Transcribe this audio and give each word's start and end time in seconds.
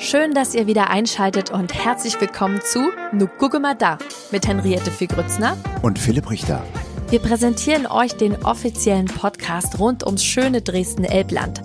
Schön, 0.00 0.32
dass 0.32 0.54
ihr 0.54 0.68
wieder 0.68 0.90
einschaltet 0.90 1.50
und 1.50 1.74
herzlich 1.74 2.20
willkommen 2.20 2.60
zu 2.62 2.92
Nu 3.12 3.26
gucke 3.26 3.58
mal 3.58 3.74
da 3.74 3.98
mit 4.30 4.46
Henriette 4.46 4.92
Figrützner 4.92 5.56
und 5.82 5.98
Philipp 5.98 6.30
Richter. 6.30 6.64
Wir 7.10 7.18
präsentieren 7.18 7.84
euch 7.88 8.14
den 8.14 8.36
offiziellen 8.44 9.06
Podcast 9.06 9.80
rund 9.80 10.06
ums 10.06 10.22
schöne 10.24 10.62
Dresden-Elbland. 10.62 11.62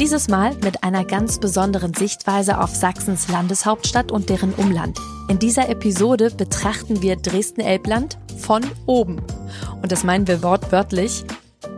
Dieses 0.00 0.28
Mal 0.28 0.56
mit 0.64 0.82
einer 0.82 1.04
ganz 1.04 1.40
besonderen 1.40 1.92
Sichtweise 1.92 2.58
auf 2.58 2.74
Sachsens 2.74 3.28
Landeshauptstadt 3.28 4.10
und 4.10 4.30
deren 4.30 4.54
Umland. 4.54 4.98
In 5.28 5.38
dieser 5.38 5.68
Episode 5.68 6.30
betrachten 6.30 7.02
wir 7.02 7.16
Dresden-Elbland 7.16 8.16
von 8.38 8.62
oben. 8.86 9.20
Und 9.82 9.92
das 9.92 10.04
meinen 10.04 10.26
wir 10.26 10.42
wortwörtlich. 10.42 11.22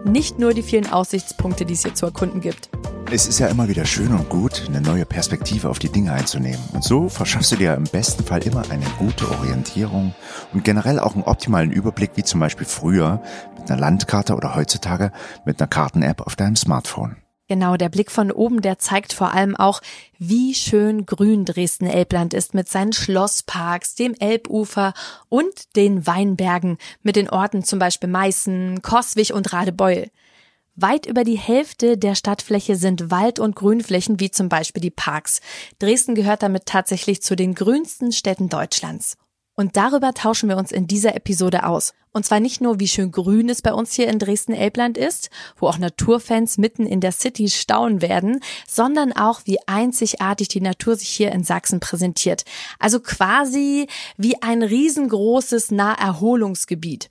Nicht 0.04 0.38
nur 0.38 0.54
die 0.54 0.62
vielen 0.62 0.86
Aussichtspunkte, 0.86 1.64
die 1.64 1.75
es 1.75 1.82
hier 1.82 1.96
zu 1.96 2.06
erkunden 2.06 2.41
gibt. 2.41 2.70
Es 3.11 3.29
ist 3.29 3.39
ja 3.39 3.46
immer 3.46 3.68
wieder 3.68 3.84
schön 3.84 4.13
und 4.13 4.29
gut, 4.29 4.64
eine 4.67 4.81
neue 4.81 5.04
Perspektive 5.04 5.68
auf 5.68 5.79
die 5.79 5.89
Dinge 5.89 6.13
einzunehmen. 6.13 6.63
Und 6.72 6.82
so 6.82 7.08
verschaffst 7.08 7.53
du 7.53 7.57
dir 7.57 7.75
im 7.75 7.85
besten 7.85 8.25
Fall 8.25 8.43
immer 8.43 8.68
eine 8.71 8.86
gute 8.99 9.30
Orientierung 9.30 10.14
und 10.53 10.64
generell 10.64 10.99
auch 10.99 11.14
einen 11.14 11.22
optimalen 11.22 11.71
Überblick, 11.71 12.13
wie 12.17 12.25
zum 12.25 12.40
Beispiel 12.40 12.67
früher 12.67 13.22
mit 13.57 13.71
einer 13.71 13.79
Landkarte 13.79 14.35
oder 14.35 14.57
heutzutage 14.57 15.13
mit 15.44 15.61
einer 15.61 15.68
Karten-App 15.68 16.22
auf 16.22 16.35
deinem 16.35 16.57
Smartphone. 16.57 17.17
Genau, 17.46 17.77
der 17.77 17.90
Blick 17.90 18.11
von 18.11 18.32
oben, 18.32 18.63
der 18.63 18.79
zeigt 18.79 19.13
vor 19.13 19.35
allem 19.35 19.55
auch, 19.55 19.82
wie 20.18 20.55
schön 20.55 21.05
grün 21.05 21.44
Dresden-Elbland 21.44 22.32
ist 22.32 22.55
mit 22.55 22.71
seinen 22.71 22.94
Schlossparks, 22.94 23.94
dem 23.94 24.14
Elbufer 24.18 24.94
und 25.29 25.77
den 25.77 26.07
Weinbergen 26.07 26.79
mit 27.02 27.16
den 27.16 27.29
Orten 27.29 27.63
zum 27.63 27.79
Beispiel 27.79 28.08
Meißen, 28.08 28.80
Koswig 28.80 29.35
und 29.35 29.52
Radebeul. 29.52 30.11
Weit 30.77 31.07
über 31.07 31.23
die 31.23 31.39
Hälfte 31.39 31.96
der 31.96 32.17
Stadtfläche 32.17 32.75
sind 32.75 33.11
Wald- 33.12 33.39
und 33.39 33.55
Grünflächen, 33.55 34.19
wie 34.19 34.33
zum 34.33 34.48
Beispiel 34.48 34.83
die 34.83 34.91
Parks. 34.91 35.41
Dresden 35.78 36.16
gehört 36.16 36.42
damit 36.42 36.66
tatsächlich 36.66 37.22
zu 37.22 37.36
den 37.36 37.55
grünsten 37.55 38.11
Städten 38.11 38.48
Deutschlands. 38.48 39.16
Und 39.56 39.77
darüber 39.77 40.12
tauschen 40.14 40.48
wir 40.48 40.56
uns 40.56 40.72
in 40.72 40.89
dieser 40.89 41.14
Episode 41.14 41.64
aus. 41.64 41.94
Und 42.12 42.27
zwar 42.27 42.41
nicht 42.41 42.61
nur, 42.61 42.81
wie 42.81 42.89
schön 42.89 43.12
grün 43.12 43.48
es 43.48 43.62
bei 43.62 43.72
uns 43.72 43.92
hier 43.92 44.08
in 44.08 44.19
Dresden-Elbland 44.19 44.98
ist, 44.98 45.31
wo 45.56 45.69
auch 45.69 45.78
Naturfans 45.78 46.58
mitten 46.58 46.86
in 46.86 47.00
der 47.00 47.12
City 47.12 47.48
staunen 47.48 48.03
werden, 48.03 48.41
sondern 48.69 49.12
auch, 49.12 49.42
wie 49.44 49.59
einzigartig 49.66 50.48
die 50.48 50.61
Natur 50.61 50.97
sich 50.97 51.09
hier 51.09 51.31
in 51.31 51.44
Sachsen 51.44 51.78
präsentiert. 51.78 52.44
Also 52.81 52.98
quasi 52.98 53.86
wie 54.16 54.42
ein 54.42 54.62
riesengroßes 54.64 55.70
Naherholungsgebiet. 55.70 57.09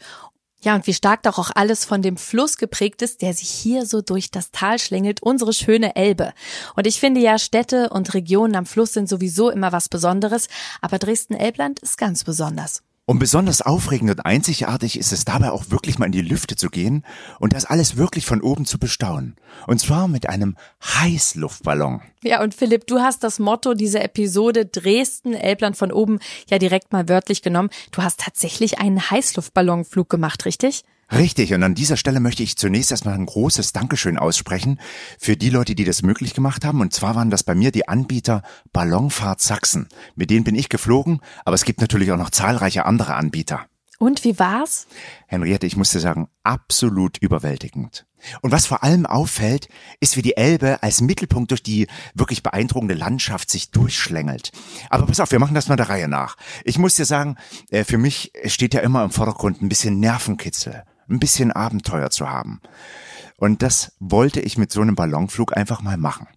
Ja, 0.64 0.76
und 0.76 0.88
wie 0.88 0.94
stark 0.94 1.24
doch 1.24 1.38
auch 1.40 1.52
alles 1.54 1.84
von 1.84 2.02
dem 2.02 2.16
Fluss 2.16 2.58
geprägt 2.58 3.02
ist, 3.02 3.22
der 3.22 3.34
sich 3.34 3.50
hier 3.50 3.86
so 3.86 4.02
durch 4.02 4.32
das 4.32 4.52
Tal 4.52 4.80
schlängelt, 4.80 5.22
unsere 5.22 5.52
schöne 5.52 5.98
Elbe. 5.98 6.34
Und 6.78 6.88
ich 6.88 7.02
finde 7.02 7.20
ja, 7.20 7.38
Städte 7.38 7.90
und 7.90 8.14
Regionen 8.14 8.56
am 8.56 8.66
Fluss 8.66 8.94
sind 8.94 9.10
sowieso 9.10 9.50
immer 9.50 9.74
was 9.74 9.90
Besonderes, 9.90 10.48
aber 10.80 11.00
Dresden-Elbland 11.00 11.80
ist 11.80 11.98
ganz 11.98 12.24
besonders. 12.24 12.82
Und 13.06 13.20
besonders 13.20 13.62
aufregend 13.62 14.12
und 14.12 14.26
einzigartig 14.26 14.98
ist 14.98 15.12
es 15.12 15.26
dabei 15.26 15.52
auch 15.52 15.70
wirklich 15.70 16.00
mal 16.00 16.06
in 16.06 16.14
die 16.14 16.22
Lüfte 16.22 16.56
zu 16.56 16.70
gehen 16.70 17.04
und 17.38 17.52
das 17.52 17.66
alles 17.66 17.98
wirklich 17.98 18.26
von 18.26 18.42
oben 18.42 18.66
zu 18.66 18.80
bestaunen. 18.80 19.36
Und 19.68 19.80
zwar 19.80 20.08
mit 20.08 20.30
einem 20.30 20.56
Heißluftballon. 20.82 22.02
Ja, 22.24 22.42
und 22.42 22.56
Philipp, 22.56 22.88
du 22.88 23.00
hast 23.00 23.26
das 23.26 23.40
Motto 23.40 23.74
dieser 23.74 24.06
Episode 24.06 24.66
Dresden, 24.66 25.34
Elbland 25.34 25.76
von 25.76 25.92
oben 25.92 26.20
ja 26.50 26.60
direkt 26.60 26.94
mal 26.94 27.10
wörtlich 27.10 27.42
genommen. 27.42 27.72
Du 27.92 28.02
hast 28.04 28.22
tatsächlich 28.22 28.80
einen 28.80 29.12
Heißluftballonflug 29.12 30.08
gemacht, 30.08 30.46
richtig? 30.46 30.86
Richtig, 31.16 31.54
und 31.54 31.62
an 31.62 31.76
dieser 31.76 31.96
Stelle 31.96 32.20
möchte 32.20 32.42
ich 32.42 32.58
zunächst 32.58 32.90
erstmal 32.90 33.14
ein 33.14 33.28
großes 33.28 33.72
Dankeschön 33.72 34.18
aussprechen 34.18 34.80
für 35.20 35.38
die 35.38 35.52
Leute, 35.52 35.76
die 35.76 35.84
das 35.84 36.02
möglich 36.02 36.34
gemacht 36.34 36.66
haben. 36.66 36.82
Und 36.82 36.92
zwar 36.92 37.14
waren 37.14 37.30
das 37.30 37.44
bei 37.44 37.54
mir 37.54 37.72
die 37.72 37.88
Anbieter 37.88 38.42
Ballonfahrt 38.72 39.40
Sachsen. 39.40 39.90
Mit 40.16 40.32
denen 40.32 40.44
bin 40.44 40.56
ich 40.56 40.70
geflogen, 40.70 41.20
aber 41.46 41.54
es 41.54 41.66
gibt 41.66 41.82
natürlich 41.82 42.12
auch 42.12 42.18
noch 42.18 42.32
zahlreiche 42.32 42.86
andere 42.86 43.14
Anbieter. 43.14 43.68
Und 44.00 44.24
wie 44.24 44.40
war's? 44.40 44.88
Henriette, 45.28 45.68
ich 45.68 45.78
musste 45.78 46.00
sagen, 46.00 46.30
absolut 46.42 47.20
überwältigend. 47.20 48.08
Und 48.42 48.52
was 48.52 48.66
vor 48.66 48.84
allem 48.84 49.06
auffällt, 49.06 49.68
ist, 50.00 50.18
wie 50.18 50.24
die 50.24 50.36
Elbe 50.36 50.82
als 50.82 51.00
Mittelpunkt 51.00 51.52
durch 51.52 51.62
die 51.62 51.86
wirklich 52.16 52.42
beeindruckende 52.42 52.96
Landschaft 52.96 53.52
sich 53.52 53.70
durchschlängelt. 53.70 54.52
Aber 54.90 55.06
pass 55.06 55.20
auf, 55.20 55.32
wir 55.32 55.40
machen 55.40 55.54
das 55.54 55.68
mal 55.68 55.76
der 55.76 55.90
Reihe 55.90 56.08
nach. 56.08 56.38
Ich 56.64 56.80
muss 56.80 56.96
dir 56.96 57.06
sagen, 57.06 57.38
äh, 57.70 57.84
für 57.84 58.00
mich 58.00 58.34
steht 58.46 58.74
ja 58.74 58.82
immer 58.82 59.04
im 59.04 59.12
Vordergrund 59.12 59.62
ein 59.62 59.70
bisschen 59.70 60.00
Nervenkitzel 60.00 60.84
ein 61.10 61.20
bisschen 61.20 61.52
Abenteuer 61.52 62.10
zu 62.10 62.30
haben. 62.30 62.62
Und 63.38 63.62
das 63.62 63.92
wollte 64.00 64.40
ich 64.40 64.58
mit 64.58 64.72
so 64.72 64.80
einem 64.80 64.96
Ballonflug 64.96 65.58
einfach 65.58 65.82
mal 65.82 65.98
machen. 65.98 66.28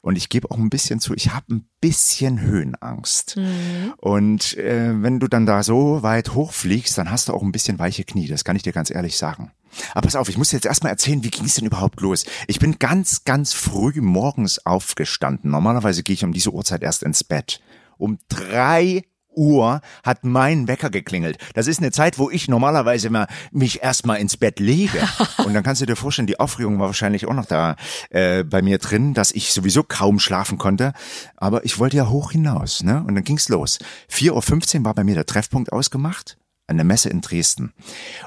Und 0.00 0.16
ich 0.16 0.28
gebe 0.28 0.50
auch 0.50 0.58
ein 0.58 0.70
bisschen 0.70 1.00
zu, 1.00 1.14
ich 1.14 1.32
habe 1.34 1.54
ein 1.54 1.68
bisschen 1.80 2.40
Höhenangst. 2.40 3.36
Mhm. 3.36 3.94
Und 3.96 4.56
äh, 4.58 5.02
wenn 5.02 5.18
du 5.18 5.26
dann 5.26 5.46
da 5.46 5.62
so 5.62 6.04
weit 6.04 6.34
hochfliegst, 6.34 6.96
dann 6.96 7.10
hast 7.10 7.28
du 7.28 7.32
auch 7.32 7.42
ein 7.42 7.52
bisschen 7.52 7.78
weiche 7.78 8.04
Knie. 8.04 8.28
Das 8.28 8.44
kann 8.44 8.54
ich 8.54 8.62
dir 8.62 8.72
ganz 8.72 8.90
ehrlich 8.90 9.16
sagen. 9.16 9.50
Aber 9.92 10.02
pass 10.02 10.16
auf, 10.16 10.28
ich 10.28 10.38
muss 10.38 10.50
dir 10.50 10.56
jetzt 10.56 10.66
erstmal 10.66 10.92
erzählen, 10.92 11.24
wie 11.24 11.30
ging 11.30 11.46
es 11.46 11.54
denn 11.54 11.66
überhaupt 11.66 12.00
los? 12.00 12.26
Ich 12.46 12.58
bin 12.58 12.78
ganz, 12.78 13.24
ganz 13.24 13.54
früh 13.54 14.00
morgens 14.00 14.64
aufgestanden. 14.64 15.50
Normalerweise 15.50 16.02
gehe 16.02 16.14
ich 16.14 16.24
um 16.24 16.32
diese 16.32 16.52
Uhrzeit 16.52 16.82
erst 16.82 17.02
ins 17.02 17.24
Bett. 17.24 17.60
Um 17.98 18.18
drei 18.28 19.04
Uhr 19.34 19.80
hat 20.02 20.24
mein 20.24 20.68
Wecker 20.68 20.90
geklingelt. 20.90 21.38
Das 21.54 21.66
ist 21.66 21.80
eine 21.80 21.90
Zeit, 21.90 22.18
wo 22.18 22.30
ich 22.30 22.48
normalerweise 22.48 23.08
immer 23.08 23.26
mich 23.50 23.82
erstmal 23.82 24.18
ins 24.18 24.36
Bett 24.36 24.60
lege. 24.60 25.00
Und 25.44 25.54
dann 25.54 25.62
kannst 25.62 25.80
du 25.80 25.86
dir 25.86 25.96
vorstellen, 25.96 26.26
die 26.26 26.40
Aufregung 26.40 26.78
war 26.78 26.86
wahrscheinlich 26.86 27.26
auch 27.26 27.34
noch 27.34 27.46
da 27.46 27.76
äh, 28.10 28.44
bei 28.44 28.62
mir 28.62 28.78
drin, 28.78 29.14
dass 29.14 29.32
ich 29.32 29.52
sowieso 29.52 29.82
kaum 29.82 30.18
schlafen 30.18 30.58
konnte. 30.58 30.92
Aber 31.36 31.64
ich 31.64 31.78
wollte 31.78 31.96
ja 31.96 32.08
hoch 32.08 32.32
hinaus. 32.32 32.82
Ne? 32.82 33.02
Und 33.06 33.14
dann 33.14 33.24
ging's 33.24 33.48
los. 33.48 33.78
4.15 34.10 34.78
Uhr 34.78 34.84
war 34.84 34.94
bei 34.94 35.04
mir 35.04 35.14
der 35.14 35.26
Treffpunkt 35.26 35.72
ausgemacht 35.72 36.36
an 36.66 36.76
der 36.76 36.84
Messe 36.84 37.10
in 37.10 37.20
Dresden. 37.20 37.72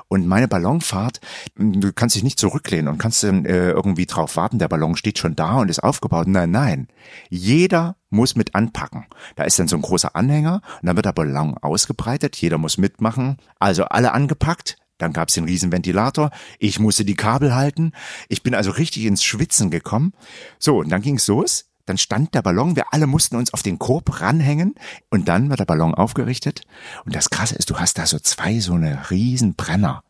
Und 0.07 0.27
meine 0.27 0.47
Ballonfahrt, 0.47 1.19
du 1.55 1.93
kannst 1.93 2.15
dich 2.15 2.23
nicht 2.23 2.39
zurücklehnen 2.39 2.87
und 2.87 2.97
kannst 2.97 3.23
dann 3.23 3.45
äh, 3.45 3.71
irgendwie 3.71 4.05
drauf 4.05 4.35
warten, 4.35 4.59
der 4.59 4.67
Ballon 4.67 4.95
steht 4.95 5.19
schon 5.19 5.35
da 5.35 5.55
und 5.55 5.69
ist 5.69 5.83
aufgebaut. 5.83 6.27
Nein, 6.27 6.51
nein. 6.51 6.87
Jeder 7.29 7.97
muss 8.09 8.35
mit 8.35 8.55
anpacken. 8.55 9.05
Da 9.35 9.43
ist 9.43 9.59
dann 9.59 9.67
so 9.67 9.75
ein 9.75 9.81
großer 9.81 10.15
Anhänger 10.15 10.61
und 10.81 10.87
dann 10.87 10.95
wird 10.95 11.05
der 11.05 11.13
Ballon 11.13 11.57
ausgebreitet, 11.57 12.35
jeder 12.37 12.57
muss 12.57 12.77
mitmachen. 12.77 13.37
Also 13.59 13.85
alle 13.85 14.13
angepackt, 14.13 14.77
dann 14.97 15.13
gab's 15.13 15.33
den 15.33 15.45
riesen 15.45 15.71
Ventilator. 15.71 16.31
Ich 16.59 16.79
musste 16.79 17.03
die 17.03 17.15
Kabel 17.15 17.53
halten. 17.53 17.91
Ich 18.29 18.43
bin 18.43 18.55
also 18.55 18.71
richtig 18.71 19.05
ins 19.05 19.23
Schwitzen 19.23 19.69
gekommen. 19.69 20.13
So, 20.59 20.79
und 20.79 20.89
dann 20.89 21.01
ging's 21.01 21.27
los. 21.27 21.65
Dann 21.85 21.97
stand 21.97 22.33
der 22.33 22.41
Ballon, 22.41 22.75
wir 22.75 22.93
alle 22.93 23.07
mussten 23.07 23.35
uns 23.35 23.53
auf 23.53 23.63
den 23.63 23.79
Korb 23.79 24.21
ranhängen 24.21 24.75
und 25.09 25.27
dann 25.27 25.49
wird 25.49 25.59
der 25.59 25.65
Ballon 25.65 25.93
aufgerichtet. 25.93 26.61
Und 27.05 27.15
das 27.15 27.29
Krasse 27.29 27.55
ist, 27.55 27.69
du 27.69 27.77
hast 27.77 27.97
da 27.97 28.05
so 28.05 28.19
zwei 28.19 28.59
so 28.59 28.73
eine 28.73 29.09
riesen 29.09 29.55
Brenner. 29.55 30.03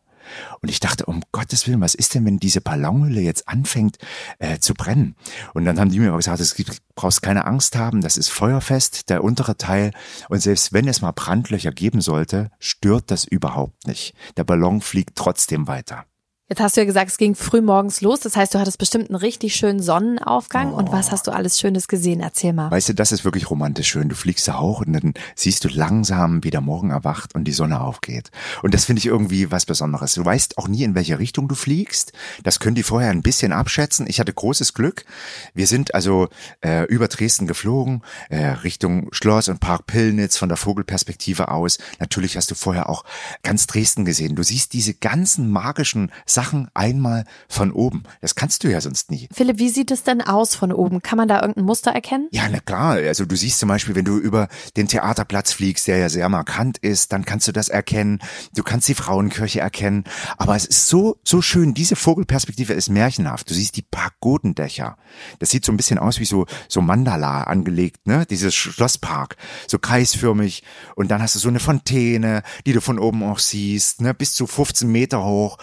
Und 0.60 0.68
ich 0.68 0.80
dachte, 0.80 1.06
um 1.06 1.22
Gottes 1.32 1.66
Willen, 1.66 1.80
was 1.80 1.94
ist 1.94 2.14
denn, 2.14 2.24
wenn 2.24 2.38
diese 2.38 2.60
Ballonhülle 2.60 3.20
jetzt 3.20 3.48
anfängt 3.48 3.98
äh, 4.38 4.58
zu 4.58 4.74
brennen? 4.74 5.16
Und 5.54 5.64
dann 5.64 5.78
haben 5.78 5.90
die 5.90 5.98
mir 5.98 6.08
aber 6.08 6.16
gesagt, 6.16 6.40
es 6.40 6.54
gibt, 6.54 6.82
brauchst 6.94 7.22
keine 7.22 7.44
Angst 7.46 7.76
haben, 7.76 8.00
das 8.00 8.16
ist 8.16 8.28
feuerfest, 8.28 9.08
der 9.08 9.22
untere 9.22 9.56
Teil. 9.56 9.92
Und 10.28 10.40
selbst 10.40 10.72
wenn 10.72 10.88
es 10.88 11.00
mal 11.00 11.12
Brandlöcher 11.12 11.72
geben 11.72 12.00
sollte, 12.00 12.50
stört 12.58 13.10
das 13.10 13.24
überhaupt 13.24 13.86
nicht. 13.86 14.14
Der 14.36 14.44
Ballon 14.44 14.80
fliegt 14.80 15.16
trotzdem 15.16 15.68
weiter. 15.68 16.06
Jetzt 16.48 16.60
hast 16.60 16.76
du 16.76 16.80
ja 16.80 16.84
gesagt, 16.84 17.10
es 17.10 17.18
ging 17.18 17.34
früh 17.34 17.60
morgens 17.60 18.02
los. 18.02 18.20
Das 18.20 18.36
heißt, 18.36 18.54
du 18.54 18.60
hattest 18.60 18.78
bestimmt 18.78 19.10
einen 19.10 19.16
richtig 19.16 19.56
schönen 19.56 19.82
Sonnenaufgang. 19.82 20.72
Oh. 20.72 20.76
Und 20.76 20.92
was 20.92 21.10
hast 21.10 21.26
du 21.26 21.32
alles 21.32 21.58
Schönes 21.58 21.88
gesehen? 21.88 22.20
Erzähl 22.20 22.52
mal. 22.52 22.70
Weißt 22.70 22.88
du, 22.88 22.94
das 22.94 23.10
ist 23.10 23.24
wirklich 23.24 23.50
romantisch 23.50 23.88
schön. 23.88 24.08
Du 24.08 24.14
fliegst 24.14 24.46
da 24.46 24.60
hoch 24.60 24.86
und 24.86 24.92
dann 24.92 25.14
siehst 25.34 25.64
du 25.64 25.68
langsam, 25.68 26.44
wie 26.44 26.50
der 26.50 26.60
Morgen 26.60 26.90
erwacht 26.90 27.34
und 27.34 27.46
die 27.46 27.52
Sonne 27.52 27.80
aufgeht. 27.80 28.30
Und 28.62 28.74
das 28.74 28.84
finde 28.84 29.00
ich 29.00 29.06
irgendwie 29.06 29.50
was 29.50 29.66
Besonderes. 29.66 30.14
Du 30.14 30.24
weißt 30.24 30.56
auch 30.58 30.68
nie, 30.68 30.84
in 30.84 30.94
welche 30.94 31.18
Richtung 31.18 31.48
du 31.48 31.56
fliegst. 31.56 32.12
Das 32.44 32.60
können 32.60 32.76
die 32.76 32.84
vorher 32.84 33.10
ein 33.10 33.22
bisschen 33.22 33.52
abschätzen. 33.52 34.06
Ich 34.08 34.20
hatte 34.20 34.32
großes 34.32 34.72
Glück. 34.72 35.04
Wir 35.52 35.66
sind 35.66 35.96
also 35.96 36.28
äh, 36.64 36.84
über 36.84 37.08
Dresden 37.08 37.48
geflogen, 37.48 38.02
äh, 38.30 38.46
Richtung 38.46 39.08
Schloss 39.10 39.48
und 39.48 39.58
Park 39.58 39.86
Pillnitz 39.88 40.36
von 40.36 40.48
der 40.48 40.58
Vogelperspektive 40.58 41.48
aus. 41.48 41.78
Natürlich 41.98 42.36
hast 42.36 42.52
du 42.52 42.54
vorher 42.54 42.88
auch 42.88 43.04
ganz 43.42 43.66
Dresden 43.66 44.04
gesehen. 44.04 44.36
Du 44.36 44.44
siehst 44.44 44.74
diese 44.74 44.94
ganzen 44.94 45.50
magischen 45.50 46.12
Sachen 46.36 46.68
einmal 46.74 47.24
von 47.48 47.72
oben. 47.72 48.02
Das 48.20 48.34
kannst 48.34 48.62
du 48.62 48.68
ja 48.68 48.82
sonst 48.82 49.10
nie. 49.10 49.26
Philipp, 49.32 49.58
wie 49.58 49.70
sieht 49.70 49.90
es 49.90 50.02
denn 50.02 50.20
aus 50.20 50.54
von 50.54 50.70
oben? 50.70 51.00
Kann 51.00 51.16
man 51.16 51.28
da 51.28 51.40
irgendein 51.40 51.64
Muster 51.64 51.92
erkennen? 51.92 52.28
Ja, 52.30 52.42
na 52.50 52.60
klar. 52.60 52.96
Also 52.96 53.24
du 53.24 53.34
siehst 53.34 53.58
zum 53.58 53.70
Beispiel, 53.70 53.94
wenn 53.94 54.04
du 54.04 54.18
über 54.18 54.48
den 54.76 54.86
Theaterplatz 54.86 55.54
fliegst, 55.54 55.88
der 55.88 55.96
ja 55.96 56.10
sehr 56.10 56.28
markant 56.28 56.76
ist, 56.76 57.14
dann 57.14 57.24
kannst 57.24 57.48
du 57.48 57.52
das 57.52 57.70
erkennen. 57.70 58.18
Du 58.54 58.62
kannst 58.62 58.86
die 58.86 58.94
Frauenkirche 58.94 59.60
erkennen. 59.60 60.04
Aber 60.36 60.54
es 60.56 60.66
ist 60.66 60.88
so, 60.88 61.18
so 61.24 61.40
schön. 61.40 61.72
Diese 61.72 61.96
Vogelperspektive 61.96 62.74
ist 62.74 62.90
märchenhaft. 62.90 63.48
Du 63.48 63.54
siehst 63.54 63.76
die 63.76 63.82
Pagodendächer. 63.82 64.98
Das 65.38 65.48
sieht 65.48 65.64
so 65.64 65.72
ein 65.72 65.78
bisschen 65.78 65.98
aus 65.98 66.20
wie 66.20 66.26
so, 66.26 66.44
so 66.68 66.82
Mandala 66.82 67.44
angelegt, 67.44 68.06
ne? 68.06 68.26
Dieses 68.28 68.54
Schlosspark. 68.54 69.36
So 69.66 69.78
kreisförmig. 69.78 70.62
Und 70.96 71.10
dann 71.10 71.22
hast 71.22 71.34
du 71.34 71.38
so 71.38 71.48
eine 71.48 71.60
Fontäne, 71.60 72.42
die 72.66 72.74
du 72.74 72.82
von 72.82 72.98
oben 72.98 73.22
auch 73.24 73.38
siehst, 73.38 74.02
ne? 74.02 74.12
Bis 74.12 74.34
zu 74.34 74.46
15 74.46 74.92
Meter 74.92 75.24
hoch. 75.24 75.56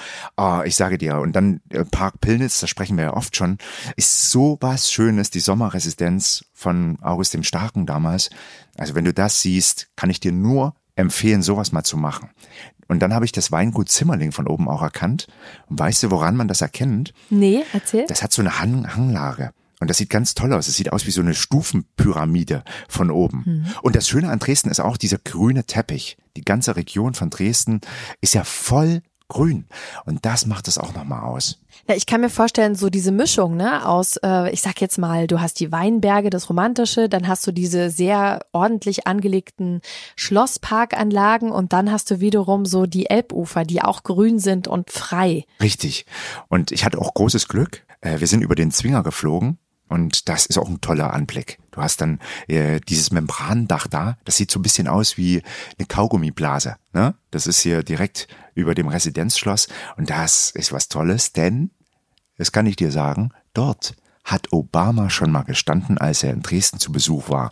Ich 0.66 0.76
sage 0.76 0.98
dir, 0.98 1.20
und 1.20 1.36
dann 1.36 1.62
äh, 1.70 1.86
Park 1.86 2.22
Pillnitz, 2.22 2.60
da 2.60 2.68
sprechen 2.68 2.98
wir 2.98 3.06
ja 3.06 3.14
oft 3.14 3.36
schon, 3.36 3.58
ist 3.96 4.30
so 4.30 4.58
was 4.62 4.92
Schönes, 4.92 5.30
die 5.30 5.40
Sommerresidenz 5.40 6.46
von 6.54 6.98
August 7.02 7.34
dem 7.34 7.44
Starken 7.44 7.86
damals. 7.86 8.30
Also 8.78 8.96
wenn 8.96 9.06
du 9.06 9.14
das 9.14 9.42
siehst, 9.42 9.90
kann 9.96 10.10
ich 10.10 10.20
dir 10.20 10.32
nur 10.32 10.76
empfehlen, 10.96 11.42
sowas 11.42 11.72
mal 11.72 11.84
zu 11.84 11.98
machen. 11.98 12.30
Und 12.88 13.00
dann 13.00 13.14
habe 13.14 13.26
ich 13.26 13.32
das 13.32 13.52
Weingut 13.52 13.90
Zimmerling 13.90 14.32
von 14.32 14.48
oben 14.48 14.68
auch 14.68 14.82
erkannt. 14.82 15.28
Und 15.68 15.80
weißt 15.80 16.04
du, 16.04 16.12
woran 16.12 16.36
man 16.36 16.48
das 16.48 16.62
erkennt? 16.62 17.14
Nee, 17.30 17.64
erzähl. 17.74 18.06
Das 18.08 18.22
hat 18.22 18.32
so 18.32 18.42
eine 18.42 18.60
Hang 18.60 18.96
Hanglage. 18.96 19.52
Und 19.80 19.90
das 19.90 19.98
sieht 19.98 20.10
ganz 20.10 20.34
toll 20.34 20.54
aus. 20.54 20.70
Es 20.70 20.76
sieht 20.76 20.94
aus 20.94 21.06
wie 21.08 21.12
so 21.12 21.20
eine 21.20 21.34
Stufenpyramide 21.34 22.64
von 22.88 23.12
oben. 23.12 23.44
Mhm. 23.46 23.66
Und 23.82 23.96
das 23.96 24.08
Schöne 24.08 24.30
an 24.30 24.40
Dresden 24.40 24.70
ist 24.70 24.80
auch 24.80 24.96
dieser 24.96 25.18
grüne 25.18 25.66
Teppich. 25.66 26.18
Die 26.38 26.46
ganze 26.46 26.76
Region 26.78 27.16
von 27.16 27.30
Dresden 27.30 27.82
ist 28.22 28.34
ja 28.34 28.46
voll 28.46 29.02
grün. 29.34 29.66
Und 30.06 30.26
das 30.26 30.46
macht 30.46 30.68
es 30.68 30.78
auch 30.78 30.94
nochmal 30.94 31.24
aus. 31.24 31.60
Ja, 31.90 31.96
ich 31.96 32.06
kann 32.06 32.22
mir 32.22 32.30
vorstellen, 32.30 32.76
so 32.76 32.90
diese 32.90 33.12
Mischung, 33.12 33.58
ne, 33.58 33.86
aus, 33.86 34.18
äh, 34.24 34.52
ich 34.52 34.62
sag 34.62 34.80
jetzt 34.80 34.98
mal, 34.98 35.28
du 35.28 35.42
hast 35.42 35.60
die 35.60 35.72
Weinberge, 35.72 36.30
das 36.30 36.50
Romantische, 36.50 37.10
dann 37.10 37.28
hast 37.28 37.46
du 37.46 37.52
diese 37.52 37.90
sehr 37.90 38.46
ordentlich 38.54 39.06
angelegten 39.06 39.82
Schlossparkanlagen 40.16 41.52
und 41.52 41.74
dann 41.74 41.92
hast 41.92 42.10
du 42.12 42.20
wiederum 42.22 42.66
so 42.66 42.86
die 42.86 43.10
Elbufer, 43.10 43.66
die 43.66 43.82
auch 43.82 44.04
grün 44.04 44.40
sind 44.40 44.68
und 44.68 44.92
frei. 44.92 45.46
Richtig. 45.62 46.06
Und 46.48 46.72
ich 46.72 46.86
hatte 46.86 47.00
auch 47.00 47.14
großes 47.14 47.48
Glück. 47.48 47.86
Äh, 48.02 48.20
wir 48.20 48.28
sind 48.28 48.44
über 48.44 48.56
den 48.56 48.72
Zwinger 48.72 49.04
geflogen 49.04 49.58
und 49.90 50.30
das 50.30 50.46
ist 50.46 50.58
auch 50.58 50.70
ein 50.70 50.80
toller 50.80 51.12
Anblick. 51.12 51.58
Du 51.74 51.82
hast 51.82 52.02
dann 52.02 52.20
äh, 52.48 52.80
dieses 52.80 53.12
Membrandach 53.12 53.88
da, 53.88 54.18
das 54.26 54.38
sieht 54.38 54.52
so 54.52 54.60
ein 54.60 54.64
bisschen 54.64 54.88
aus 54.88 55.18
wie 55.18 55.42
eine 55.78 55.88
Kaugummiblase. 55.88 56.78
Ne? 56.94 57.16
Das 57.32 57.48
ist 57.48 57.60
hier 57.62 57.84
direkt 57.84 58.28
über 58.54 58.76
dem 58.76 58.88
Residenzschloss 58.88 59.68
und 59.98 60.10
das 60.10 60.52
ist 60.52 60.72
was 60.72 60.88
Tolles, 60.88 61.34
denn, 61.34 61.72
das 62.38 62.52
kann 62.52 62.68
ich 62.68 62.76
dir 62.76 62.92
sagen, 62.92 63.32
dort 63.54 63.96
hat 64.24 64.54
Obama 64.54 65.10
schon 65.10 65.32
mal 65.32 65.44
gestanden, 65.44 65.98
als 65.98 66.24
er 66.24 66.32
in 66.32 66.44
Dresden 66.44 66.80
zu 66.80 66.92
Besuch 66.92 67.30
war. 67.30 67.50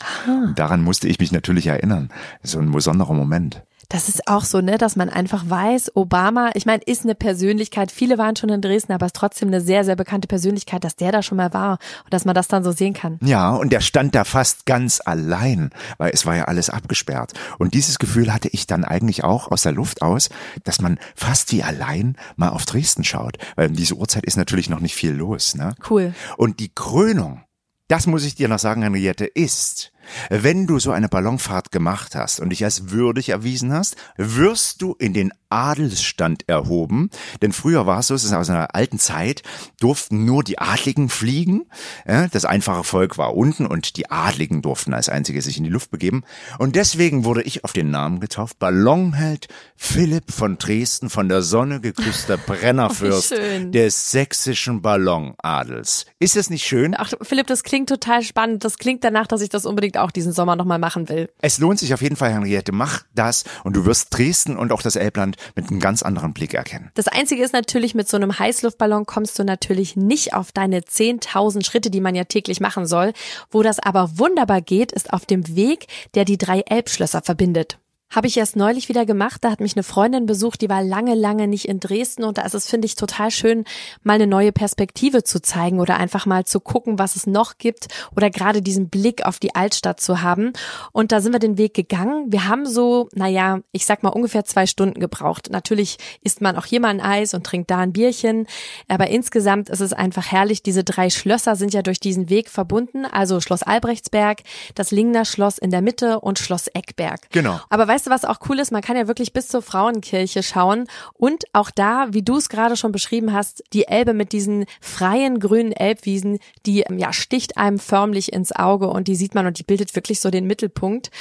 Daran 0.56 0.84
musste 0.84 1.08
ich 1.08 1.20
mich 1.20 1.32
natürlich 1.32 1.68
erinnern. 1.68 2.10
So 2.44 2.60
ein 2.60 2.72
besonderer 2.72 3.14
Moment. 3.14 3.64
Das 3.92 4.08
ist 4.08 4.30
auch 4.30 4.46
so, 4.46 4.62
ne, 4.62 4.78
dass 4.78 4.96
man 4.96 5.10
einfach 5.10 5.50
weiß, 5.50 5.92
Obama, 5.96 6.52
ich 6.54 6.66
meine, 6.66 6.82
ist 6.82 7.04
eine 7.04 7.14
Persönlichkeit, 7.14 7.92
viele 7.92 8.18
waren 8.18 8.38
schon 8.38 8.48
in 8.48 8.62
Dresden, 8.62 8.94
aber 8.94 9.08
ist 9.08 9.18
trotzdem 9.18 9.50
eine 9.50 9.60
sehr, 9.60 9.84
sehr 9.84 9.98
bekannte 9.98 10.30
Persönlichkeit, 10.30 10.86
dass 10.86 10.96
der 10.96 11.12
da 11.12 11.22
schon 11.22 11.36
mal 11.36 11.54
war 11.54 11.78
und 12.06 12.14
dass 12.14 12.24
man 12.24 12.34
das 12.34 12.48
dann 12.48 12.64
so 12.64 12.72
sehen 12.72 12.94
kann. 12.94 13.20
Ja, 13.22 13.52
und 13.52 13.74
der 13.74 13.82
stand 13.82 14.16
da 14.16 14.24
fast 14.24 14.66
ganz 14.66 15.02
allein, 15.04 15.72
weil 15.98 16.12
es 16.14 16.26
war 16.26 16.38
ja 16.38 16.46
alles 16.46 16.70
abgesperrt. 16.70 17.34
Und 17.60 17.74
dieses 17.74 18.00
Gefühl 18.00 18.34
hatte 18.34 18.48
ich 18.54 18.66
dann 18.66 18.86
eigentlich 18.86 19.26
auch 19.26 19.52
aus 19.52 19.64
der 19.64 19.74
Luft 19.74 20.02
aus, 20.02 20.30
dass 20.64 20.80
man 20.80 20.98
fast 21.14 21.52
wie 21.52 21.62
allein 21.62 22.16
mal 22.38 22.50
auf 22.50 22.66
Dresden 22.66 23.04
schaut, 23.04 23.40
weil 23.58 23.68
um 23.68 23.76
diese 23.76 23.96
Uhrzeit 23.96 24.24
ist 24.24 24.38
natürlich 24.38 24.70
noch 24.70 24.80
nicht 24.80 24.96
viel 24.96 25.12
los, 25.12 25.54
ne? 25.54 25.76
Cool. 25.90 26.14
Und 26.38 26.62
die 26.62 26.72
Krönung, 26.74 27.44
das 27.90 28.08
muss 28.08 28.24
ich 28.24 28.36
dir 28.36 28.48
noch 28.48 28.60
sagen, 28.60 28.84
Henriette, 28.84 29.26
ist, 29.26 29.91
wenn 30.30 30.68
du 30.68 30.80
so 30.80 30.92
eine 30.92 31.10
Ballonfahrt 31.10 31.72
gemacht 31.72 32.16
hast 32.16 32.40
und 32.40 32.50
dich 32.50 32.64
als 32.64 32.90
würdig 32.92 33.30
erwiesen 33.30 33.74
hast, 33.74 33.96
wirst 34.18 34.82
du 34.82 34.96
in 34.98 35.14
den 35.14 35.32
Adelsstand 35.50 36.48
erhoben. 36.48 37.10
Denn 37.42 37.52
früher 37.52 37.86
war 37.86 38.00
es 38.00 38.08
so, 38.08 38.16
es 38.16 38.24
ist 38.24 38.34
aus 38.34 38.50
einer 38.50 38.74
alten 38.74 39.00
Zeit, 39.00 39.44
durften 39.80 40.26
nur 40.26 40.44
die 40.44 40.60
Adligen 40.60 41.10
fliegen. 41.10 41.66
Das 42.06 42.46
einfache 42.46 42.84
Volk 42.84 43.18
war 43.18 43.36
unten 43.36 43.66
und 43.66 43.98
die 43.98 44.10
Adligen 44.10 44.62
durften 44.62 44.94
als 44.94 45.10
einzige 45.10 45.42
sich 45.42 45.58
in 45.58 45.64
die 45.64 45.70
Luft 45.70 45.92
begeben. 45.92 46.24
Und 46.58 46.76
deswegen 46.76 47.26
wurde 47.26 47.42
ich 47.44 47.64
auf 47.64 47.74
den 47.74 47.92
Namen 47.92 48.20
getauft. 48.20 48.60
Ballonheld 48.60 49.48
Philipp 49.76 50.32
von 50.32 50.58
Dresden 50.58 51.10
von 51.10 51.28
der 51.28 51.42
Sonne 51.42 51.82
geküsster 51.82 52.38
Brennerfürst 52.46 53.34
Oh, 53.34 53.70
des 53.72 54.12
sächsischen 54.12 54.82
Ballonadels. 54.82 56.06
Ist 56.20 56.38
es 56.38 56.50
nicht 56.50 56.66
schön? 56.66 56.96
Ach, 56.98 57.12
Philipp, 57.22 57.48
das 57.48 57.64
klingt 57.64 57.90
total 57.90 58.24
spannend. 58.24 58.64
Das 58.64 58.78
klingt 58.78 59.04
danach, 59.04 59.28
dass 59.28 59.42
ich 59.42 59.50
das 59.50 59.66
unbedingt 59.66 59.91
auch 59.98 60.12
diesen 60.12 60.32
Sommer 60.32 60.56
nochmal 60.56 60.80
machen 60.80 61.10
will. 61.10 61.30
Es 61.42 61.60
lohnt 61.60 61.80
sich 61.80 61.94
auf 61.94 62.02
jeden 62.02 62.16
Fall, 62.16 62.32
Henriette. 62.32 62.72
Mach 62.72 63.04
das 63.16 63.44
und 63.64 63.76
du 63.76 63.86
wirst 63.86 64.16
Dresden 64.16 64.58
und 64.58 64.72
auch 64.72 64.82
das 64.82 64.96
Elbland 64.96 65.38
mit 65.56 65.70
einem 65.70 65.80
ganz 65.80 66.04
anderen 66.04 66.34
Blick 66.34 66.54
erkennen. 66.54 66.92
Das 66.94 67.08
Einzige 67.08 67.44
ist 67.44 67.54
natürlich, 67.54 67.96
mit 67.96 68.08
so 68.08 68.18
einem 68.18 68.38
Heißluftballon 68.38 69.06
kommst 69.06 69.38
du 69.40 69.44
natürlich 69.44 69.96
nicht 69.96 70.34
auf 70.34 70.52
deine 70.52 70.82
10.000 70.82 71.66
Schritte, 71.66 71.90
die 71.90 72.02
man 72.02 72.16
ja 72.16 72.24
täglich 72.24 72.60
machen 72.60 72.86
soll. 72.86 73.14
Wo 73.50 73.64
das 73.64 73.80
aber 73.80 74.18
wunderbar 74.18 74.62
geht, 74.62 74.92
ist 74.92 75.14
auf 75.14 75.26
dem 75.26 75.56
Weg, 75.56 75.88
der 76.16 76.26
die 76.26 76.38
drei 76.38 76.62
Elbschlösser 76.62 77.22
verbindet. 77.22 77.81
Habe 78.12 78.28
ich 78.28 78.36
erst 78.36 78.58
neulich 78.58 78.90
wieder 78.90 79.06
gemacht. 79.06 79.44
Da 79.44 79.52
hat 79.52 79.62
mich 79.62 79.76
eine 79.76 79.84
Freundin 79.84 80.26
besucht, 80.26 80.62
die 80.62 80.70
war 80.70 80.84
lange, 80.84 81.16
lange 81.16 81.48
nicht 81.48 81.68
in 81.68 81.80
Dresden 81.80 82.26
und 82.26 82.38
da 82.38 82.42
ist 82.42 82.54
es, 82.54 82.68
finde 82.68 82.86
ich, 82.86 82.96
total 82.96 83.32
schön, 83.32 83.64
mal 84.04 84.16
eine 84.16 84.28
neue 84.28 84.52
Perspektive 84.52 85.24
zu 85.24 85.42
zeigen 85.42 85.80
oder 85.80 85.96
einfach 85.96 86.26
mal 86.26 86.46
zu 86.46 86.60
gucken, 86.60 87.00
was 87.00 87.16
es 87.16 87.26
noch 87.26 87.58
gibt 87.58 87.88
oder 88.16 88.30
gerade 88.30 88.62
diesen 88.62 88.90
Blick 88.90 89.26
auf 89.26 89.40
die 89.40 89.56
Altstadt 89.56 90.02
zu 90.02 90.22
haben. 90.22 90.52
Und 90.92 91.14
da 91.14 91.22
sind 91.22 91.32
wir 91.32 91.40
den 91.40 91.58
Weg 91.58 91.74
gegangen. 91.74 92.26
Wir 92.32 92.50
haben 92.50 92.66
so, 92.66 93.08
naja, 93.14 93.62
ich 93.72 93.86
sag 93.86 94.04
mal 94.04 94.10
ungefähr 94.10 94.44
zwei 94.44 94.66
Stunden 94.66 95.00
gebraucht. 95.00 95.50
Natürlich 95.50 95.98
isst 96.22 96.42
man 96.42 96.58
auch 96.58 96.66
hier 96.66 96.82
mal 96.82 96.90
ein 96.90 97.02
Eis 97.02 97.34
und 97.34 97.46
trinkt 97.46 97.72
da 97.72 97.78
ein 97.78 97.94
Bierchen. 97.94 98.46
Aber 98.90 99.08
insgesamt 99.08 99.70
ist 99.70 99.80
es 99.80 99.94
einfach 99.94 100.32
herrlich. 100.32 100.64
Diese 100.64 100.84
drei 100.84 101.10
Schlösser 101.10 101.56
sind 101.56 101.74
ja 101.74 101.82
durch 101.82 102.02
diesen 102.02 102.30
Weg 102.30 102.50
verbunden. 102.50 103.06
Also 103.06 103.40
Schloss 103.40 103.64
Albrechtsberg, 103.64 104.42
das 104.76 104.92
Lingner 104.92 105.24
Schloss 105.24 105.58
in 105.58 105.72
der 105.72 105.82
Mitte 105.82 106.20
und 106.20 106.40
Schloss 106.40 106.68
Eckberg. 106.68 107.30
Genau. 107.32 107.60
Aber 107.70 107.88
weißt 108.02 108.08
du, 108.08 108.12
was 108.12 108.26
auch 108.26 108.40
cool 108.50 108.60
ist? 108.60 108.72
Man 108.72 108.82
kann 108.82 108.98
ja 108.98 109.08
wirklich 109.08 109.34
bis 109.34 109.48
zur 109.48 109.62
Frauenkirche 109.62 110.42
schauen 110.42 110.88
und 111.14 111.44
auch 111.54 111.70
da, 111.70 112.08
wie 112.12 112.24
du 112.24 112.38
es 112.38 112.50
gerade 112.50 112.76
schon 112.76 112.92
beschrieben 112.92 113.34
hast, 113.34 113.64
die 113.74 113.88
Elbe 113.88 114.14
mit 114.14 114.32
diesen 114.32 114.66
freien 114.80 115.40
grünen 115.40 115.72
Elbwiesen, 115.72 116.40
die 116.66 116.84
ja 116.90 117.14
sticht 117.14 117.58
einem 117.58 117.80
förmlich 117.80 118.34
ins 118.34 118.52
Auge 118.52 118.88
und 118.88 119.08
die 119.08 119.16
sieht 119.16 119.36
man 119.36 119.46
und 119.46 119.60
die 119.60 119.64
bildet 119.64 119.96
wirklich 119.96 120.20
so 120.20 120.32
den 120.32 120.48
Mittelpunkt. 120.48 121.12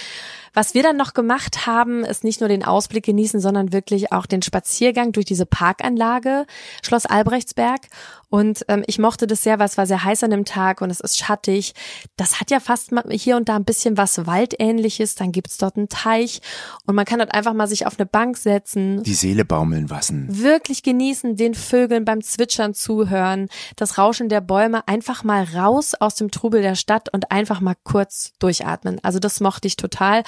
Was 0.53 0.75
wir 0.75 0.83
dann 0.83 0.97
noch 0.97 1.15
gemacht 1.15 1.67
haben, 1.67 2.05
ist 2.05 2.25
nicht 2.25 2.41
nur 2.41 2.49
den 2.49 2.65
Ausblick 2.65 3.05
genießen, 3.05 3.41
sondern 3.41 3.73
wirklich 3.73 4.13
auch 4.13 4.27
den 4.27 4.43
Spaziergang 4.43 5.13
durch 5.13 5.27
diese 5.27 5.47
Parkanlage 5.47 6.47
Schloss 6.83 7.07
Albrechtsberg. 7.07 7.89
Und 8.31 8.65
ähm, 8.69 8.85
ich 8.87 9.01
mochte 9.01 9.27
das 9.27 9.43
sehr, 9.43 9.59
weil 9.59 9.67
es 9.67 9.77
war 9.77 9.87
sehr 9.87 10.05
heiß 10.05 10.23
an 10.23 10.31
dem 10.31 10.45
Tag 10.45 10.81
und 10.81 10.91
es 10.91 11.01
ist 11.01 11.19
schattig. 11.19 11.75
Das 12.17 12.41
hat 12.41 12.53
ja 12.53 12.61
fast 12.61 12.93
hier 13.11 13.37
und 13.37 13.49
da 13.49 13.57
ein 13.57 13.65
bisschen 13.65 13.97
was 13.97 14.25
Waldähnliches. 14.25 15.17
Dann 15.17 15.33
gibt's 15.33 15.59
dort 15.59 15.77
einen 15.77 15.89
Teich 15.89 16.41
und 16.87 16.95
man 16.95 17.05
kann 17.05 17.19
dort 17.19 17.35
einfach 17.35 17.55
mal 17.55 17.67
sich 17.67 17.87
auf 17.87 17.99
eine 17.99 18.07
Bank 18.07 18.39
setzen. 18.39 19.03
Die 19.03 19.15
Seele 19.15 19.45
baumeln 19.45 19.89
lassen. 19.89 20.29
Wirklich 20.31 20.85
genießen, 20.85 21.37
den 21.37 21.55
Vögeln 21.55 22.05
beim 22.05 22.23
Zwitschern 22.23 22.73
zuhören, 22.73 23.49
das 23.75 23.99
Rauschen 23.99 24.29
der 24.29 24.41
Bäume, 24.41 24.87
einfach 24.87 25.25
mal 25.25 25.43
raus 25.43 25.95
aus 25.99 26.15
dem 26.15 26.31
Trubel 26.31 26.63
der 26.63 26.77
Stadt 26.77 27.13
und 27.13 27.33
einfach 27.33 27.61
mal 27.61 27.75
kurz 27.83 28.33
durchatmen. 28.39 29.01
Also 29.03 29.19
das 29.19 29.41
mochte 29.41 29.67
ich 29.67 29.75
total. 29.75 30.23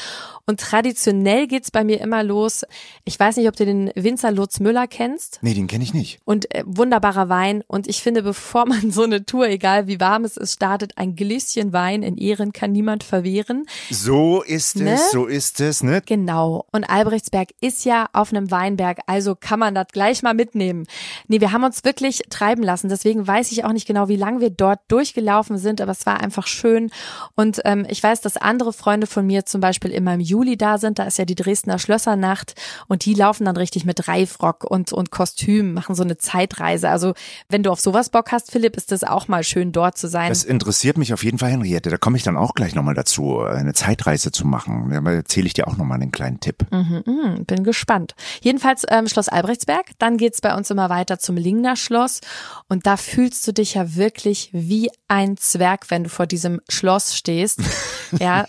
Und 0.44 0.58
traditionell 0.60 1.46
geht's 1.46 1.70
bei 1.70 1.84
mir 1.84 2.00
immer 2.00 2.24
los. 2.24 2.64
Ich 3.04 3.18
weiß 3.18 3.36
nicht, 3.36 3.46
ob 3.48 3.54
du 3.54 3.64
den 3.64 3.92
Winzer 3.94 4.32
Lutz 4.32 4.58
Müller 4.58 4.88
kennst. 4.88 5.38
Nee, 5.40 5.54
den 5.54 5.68
kenne 5.68 5.84
ich 5.84 5.94
nicht. 5.94 6.18
Und 6.24 6.52
äh, 6.52 6.64
wunderbarer 6.66 7.28
Wein. 7.28 7.62
Und 7.68 7.86
ich 7.86 8.02
finde, 8.02 8.22
bevor 8.24 8.66
man 8.66 8.90
so 8.90 9.04
eine 9.04 9.24
Tour, 9.24 9.46
egal 9.48 9.86
wie 9.86 10.00
warm 10.00 10.24
es 10.24 10.36
ist, 10.36 10.54
startet, 10.54 10.98
ein 10.98 11.14
Gläschen 11.14 11.72
Wein 11.72 12.02
in 12.02 12.16
Ehren 12.18 12.52
kann 12.52 12.72
niemand 12.72 13.04
verwehren. 13.04 13.66
So 13.90 14.42
ist 14.42 14.76
Ne? 14.76 14.94
es, 14.94 15.12
so 15.12 15.26
ist 15.26 15.60
es, 15.60 15.82
ne? 15.82 16.02
Genau. 16.04 16.66
Und 16.72 16.84
Albrechtsberg 16.84 17.50
ist 17.60 17.84
ja 17.84 18.08
auf 18.12 18.32
einem 18.32 18.50
Weinberg, 18.50 18.98
also 19.06 19.36
kann 19.36 19.60
man 19.60 19.74
das 19.76 19.86
gleich 19.92 20.22
mal 20.22 20.34
mitnehmen. 20.34 20.86
Nee, 21.28 21.40
wir 21.40 21.52
haben 21.52 21.62
uns 21.64 21.84
wirklich 21.84 22.22
treiben 22.30 22.62
lassen. 22.64 22.88
Deswegen 22.88 23.26
weiß 23.26 23.52
ich 23.52 23.64
auch 23.64 23.72
nicht 23.72 23.86
genau, 23.86 24.08
wie 24.08 24.16
lange 24.16 24.40
wir 24.40 24.50
dort 24.50 24.80
durchgelaufen 24.88 25.56
sind, 25.58 25.80
aber 25.80 25.92
es 25.92 26.04
war 26.04 26.20
einfach 26.20 26.46
schön. 26.48 26.90
Und 27.36 27.60
ähm, 27.64 27.86
ich 27.88 28.02
weiß, 28.02 28.20
dass 28.22 28.36
andere 28.36 28.72
Freunde 28.72 29.06
von 29.06 29.26
mir 29.26 29.46
zum 29.46 29.60
Beispiel 29.60 29.92
immer 30.02 30.14
im 30.14 30.20
Juli 30.20 30.56
da 30.56 30.78
sind. 30.78 30.98
Da 30.98 31.04
ist 31.04 31.18
ja 31.18 31.24
die 31.24 31.34
Dresdner 31.34 31.78
Schlössernacht 31.78 32.54
und 32.88 33.04
die 33.04 33.14
laufen 33.14 33.44
dann 33.46 33.56
richtig 33.56 33.84
mit 33.84 34.08
Reifrock 34.08 34.64
und, 34.64 34.92
und 34.92 35.10
Kostüm, 35.10 35.72
machen 35.72 35.94
so 35.94 36.02
eine 36.02 36.18
Zeitreise. 36.18 36.88
Also 36.88 37.14
wenn 37.48 37.62
du 37.62 37.70
auf 37.70 37.80
sowas 37.80 38.10
Bock 38.10 38.32
hast, 38.32 38.50
Philipp, 38.50 38.76
ist 38.76 38.92
es 38.92 39.04
auch 39.04 39.28
mal 39.28 39.44
schön 39.44 39.72
dort 39.72 39.96
zu 39.96 40.08
sein. 40.08 40.28
Das 40.28 40.44
interessiert 40.44 40.98
mich 40.98 41.12
auf 41.14 41.24
jeden 41.24 41.38
Fall, 41.38 41.50
Henriette. 41.50 41.90
Da 41.90 41.96
komme 41.96 42.16
ich 42.16 42.22
dann 42.22 42.36
auch 42.36 42.54
gleich 42.54 42.74
nochmal 42.74 42.94
dazu, 42.94 43.40
eine 43.40 43.72
Zeitreise 43.72 44.32
zu 44.32 44.46
machen. 44.46 44.90
Da 44.90 45.10
erzähle 45.10 45.46
ich 45.46 45.54
dir 45.54 45.68
auch 45.68 45.76
nochmal 45.76 46.00
einen 46.00 46.12
kleinen 46.12 46.40
Tipp. 46.40 46.66
Mhm, 46.70 47.44
bin 47.46 47.64
gespannt. 47.64 48.14
Jedenfalls 48.42 48.84
ähm, 48.88 49.08
Schloss 49.08 49.28
Albrechtsberg. 49.28 49.92
Dann 49.98 50.16
geht's 50.16 50.40
bei 50.40 50.54
uns 50.54 50.70
immer 50.70 50.90
weiter 50.90 51.18
zum 51.18 51.36
Lingner 51.36 51.76
Schloss. 51.76 52.20
Und 52.68 52.86
da 52.86 52.96
fühlst 52.96 53.46
du 53.46 53.52
dich 53.52 53.74
ja 53.74 53.94
wirklich 53.94 54.50
wie 54.52 54.90
ein 55.08 55.36
Zwerg, 55.36 55.90
wenn 55.90 56.04
du 56.04 56.10
vor 56.10 56.26
diesem 56.26 56.60
Schloss 56.68 57.16
stehst. 57.16 57.60
ja. 58.18 58.46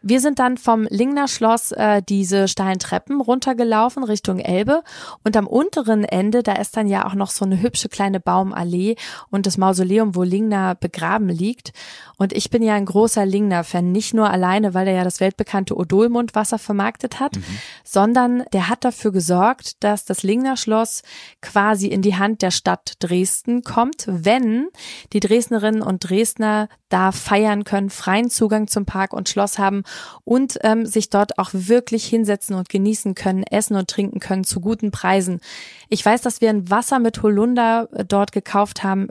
Wir 0.00 0.20
sind 0.20 0.38
dann 0.38 0.56
vom 0.56 0.84
Lingner 0.90 1.26
Schloss 1.26 1.72
äh, 1.72 2.02
diese 2.08 2.46
steilen 2.46 2.78
Treppen 2.78 3.20
runtergelaufen 3.20 4.04
Richtung 4.04 4.38
Elbe 4.38 4.82
und 5.24 5.36
am 5.36 5.46
unteren 5.46 6.04
Ende, 6.04 6.42
da 6.42 6.52
ist 6.52 6.76
dann 6.76 6.86
ja 6.86 7.06
auch 7.06 7.14
noch 7.14 7.30
so 7.30 7.44
eine 7.44 7.60
hübsche 7.60 7.88
kleine 7.88 8.20
Baumallee 8.20 8.94
und 9.30 9.46
das 9.46 9.58
Mausoleum, 9.58 10.14
wo 10.14 10.22
Lingner 10.22 10.76
begraben 10.76 11.28
liegt. 11.28 11.72
Und 12.16 12.32
ich 12.32 12.50
bin 12.50 12.62
ja 12.62 12.74
ein 12.74 12.84
großer 12.84 13.26
Lingner-Fan, 13.26 13.90
nicht 13.90 14.14
nur 14.14 14.30
alleine, 14.30 14.74
weil 14.74 14.86
er 14.88 14.94
ja 14.94 15.04
das 15.04 15.20
weltbekannte 15.20 15.76
Odolmundwasser 15.76 16.58
vermarktet 16.58 17.20
hat, 17.20 17.36
mhm. 17.36 17.44
sondern 17.84 18.44
der 18.52 18.68
hat 18.68 18.84
dafür 18.84 19.12
gesorgt, 19.12 19.82
dass 19.82 20.04
das 20.04 20.22
Lingner 20.22 20.56
Schloss 20.56 21.02
quasi 21.42 21.88
in 21.88 22.02
die 22.02 22.16
Hand 22.16 22.42
der 22.42 22.50
Stadt 22.50 22.94
Dresden 23.00 23.62
kommt, 23.62 24.04
wenn 24.06 24.68
die 25.12 25.20
Dresdnerinnen 25.20 25.82
und 25.82 26.08
Dresdner 26.08 26.68
da 26.88 27.12
feiern 27.12 27.64
können, 27.64 27.90
freien 27.90 28.30
Zugang 28.30 28.68
zum 28.68 28.86
Park 28.86 29.12
und 29.12 29.28
Schloss 29.28 29.58
haben 29.58 29.82
und 30.24 30.58
ähm, 30.62 30.86
sich 30.86 31.10
dort 31.10 31.38
auch 31.38 31.50
wirklich 31.52 32.04
hinsetzen 32.06 32.56
und 32.56 32.68
genießen 32.68 33.14
können, 33.14 33.42
essen 33.42 33.76
und 33.76 33.88
trinken 33.88 34.20
können 34.20 34.44
zu 34.44 34.60
guten 34.60 34.90
Preisen. 34.90 35.40
Ich 35.88 36.04
weiß, 36.04 36.22
dass 36.22 36.40
wir 36.40 36.50
ein 36.50 36.70
Wasser 36.70 36.98
mit 36.98 37.22
Holunder 37.22 37.88
äh, 37.92 38.04
dort 38.04 38.32
gekauft 38.32 38.82
haben 38.82 39.08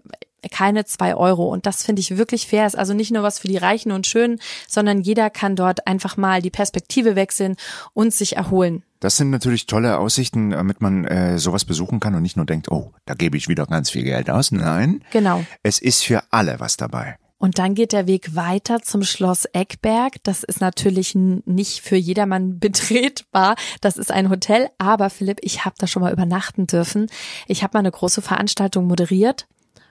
keine 0.52 0.86
zwei 0.86 1.16
Euro. 1.16 1.52
Und 1.52 1.66
das 1.66 1.84
finde 1.84 2.00
ich 2.00 2.18
wirklich 2.18 2.48
fair. 2.48 2.66
Ist 2.66 2.78
also 2.78 2.94
nicht 2.94 3.12
nur 3.12 3.24
was 3.24 3.40
für 3.40 3.48
die 3.48 3.58
Reichen 3.58 3.92
und 3.92 4.08
Schönen, 4.08 4.40
sondern 4.68 5.02
jeder 5.02 5.30
kann 5.30 5.56
dort 5.56 5.88
einfach 5.88 6.18
mal 6.18 6.42
die 6.42 6.50
Perspektive 6.50 7.16
wechseln 7.16 7.56
und 7.94 8.14
sich 8.14 8.38
erholen. 8.38 8.84
Das 9.00 9.18
sind 9.18 9.30
natürlich 9.30 9.68
tolle 9.68 10.00
Aussichten, 10.00 10.52
damit 10.52 10.82
man 10.82 11.06
äh, 11.06 11.38
sowas 11.38 11.66
besuchen 11.66 12.00
kann 12.00 12.16
und 12.16 12.24
nicht 12.24 12.38
nur 12.38 12.46
denkt, 12.46 12.72
oh, 12.72 12.94
da 13.06 13.14
gebe 13.14 13.38
ich 13.38 13.48
wieder 13.48 13.66
ganz 13.66 13.92
viel 13.92 14.04
Geld 14.04 14.30
aus. 14.30 14.52
Nein. 14.52 15.04
Genau. 15.12 15.44
Es 15.64 15.80
ist 15.80 16.04
für 16.04 16.24
alle 16.32 16.60
was 16.60 16.78
dabei. 16.78 17.18
Und 17.38 17.60
dann 17.60 17.76
geht 17.76 17.92
der 17.92 18.08
Weg 18.08 18.36
weiter 18.36 18.82
zum 18.82 19.04
Schloss 19.04 19.46
Eckberg. 19.46 20.16
Das 20.24 20.44
ist 20.44 20.60
natürlich 20.60 21.14
nicht 21.16 21.82
für 21.82 21.96
jedermann 21.96 22.60
betretbar. 22.60 23.56
Das 23.82 23.98
ist 23.98 24.12
ein 24.12 24.30
Hotel. 24.30 24.70
Aber 24.78 25.10
Philipp, 25.10 25.40
ich 25.42 25.66
habe 25.66 25.76
da 25.78 25.88
schon 25.88 26.02
mal 26.02 26.14
übernachten 26.14 26.68
dürfen. 26.68 27.08
Ich 27.48 27.64
habe 27.64 27.74
mal 27.76 27.80
eine 27.80 27.92
große 27.92 28.22
Veranstaltung 28.22 28.88
moderiert 28.88 29.48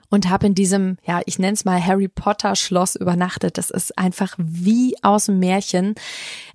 und 0.09 0.29
habe 0.29 0.47
in 0.47 0.55
diesem, 0.55 0.97
ja, 1.03 1.21
ich 1.25 1.39
nenne 1.39 1.53
es 1.53 1.65
mal 1.65 1.83
Harry 1.83 2.07
Potter 2.07 2.55
Schloss 2.55 2.95
übernachtet. 2.95 3.57
Das 3.57 3.69
ist 3.69 3.97
einfach 3.97 4.35
wie 4.37 4.95
aus 5.01 5.25
dem 5.25 5.39
Märchen 5.39 5.95